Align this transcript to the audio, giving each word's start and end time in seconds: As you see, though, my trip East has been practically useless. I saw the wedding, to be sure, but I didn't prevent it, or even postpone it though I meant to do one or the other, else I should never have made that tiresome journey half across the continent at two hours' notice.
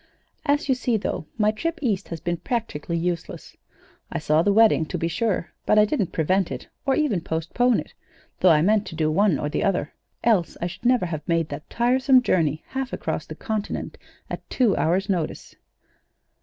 As 0.47 0.67
you 0.67 0.73
see, 0.73 0.97
though, 0.97 1.27
my 1.37 1.51
trip 1.51 1.77
East 1.79 2.07
has 2.07 2.19
been 2.19 2.37
practically 2.37 2.97
useless. 2.97 3.55
I 4.11 4.17
saw 4.17 4.41
the 4.41 4.51
wedding, 4.51 4.83
to 4.87 4.97
be 4.97 5.07
sure, 5.07 5.51
but 5.67 5.77
I 5.77 5.85
didn't 5.85 6.11
prevent 6.11 6.49
it, 6.51 6.67
or 6.87 6.95
even 6.95 7.21
postpone 7.21 7.79
it 7.81 7.93
though 8.39 8.49
I 8.49 8.63
meant 8.63 8.87
to 8.87 8.95
do 8.95 9.11
one 9.11 9.37
or 9.37 9.47
the 9.47 9.63
other, 9.63 9.93
else 10.23 10.57
I 10.59 10.65
should 10.65 10.85
never 10.85 11.05
have 11.05 11.21
made 11.27 11.49
that 11.49 11.69
tiresome 11.69 12.23
journey 12.23 12.63
half 12.69 12.91
across 12.93 13.27
the 13.27 13.35
continent 13.35 13.99
at 14.27 14.49
two 14.49 14.75
hours' 14.75 15.07
notice. 15.07 15.53